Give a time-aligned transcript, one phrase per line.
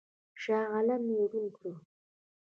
[0.41, 1.69] شاه عالم یې ړوند کړ.